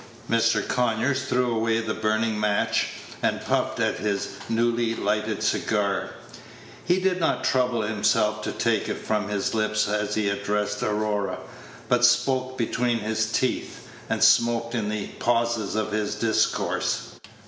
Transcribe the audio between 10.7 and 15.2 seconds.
Aurora, but spoke between his teeth, and smoked in the